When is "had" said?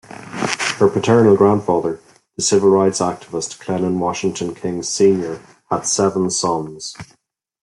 5.69-5.85